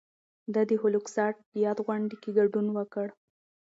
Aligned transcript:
ده 0.53 0.61
د 0.69 0.71
هولوکاسټ 0.81 1.33
د 1.51 1.53
یاد 1.65 1.77
غونډې 1.85 2.15
کې 2.21 2.29
ګډون 2.37 2.65
وکړ. 2.77 3.07